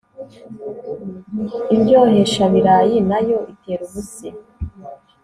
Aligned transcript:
indyoheshabirayikuko 1.75 3.07
na 3.09 3.19
yo 3.27 3.37
itera 3.53 3.81
ubuse 3.87 4.27